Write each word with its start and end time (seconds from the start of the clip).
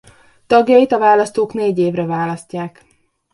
Tagjait 0.47 0.91
a 0.91 0.97
választók 0.99 1.53
négy 1.53 1.77
évre 1.77 2.05
választják. 2.05 2.85